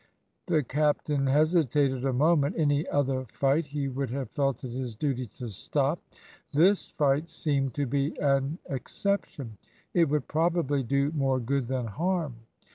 [0.47, 2.55] The captain hesitated a moment.
[2.57, 6.01] Any other fight he would have felt it his duty to stop.
[6.51, 9.57] This fight seemed to be an exception.
[9.93, 12.37] It would probably do more good than harm.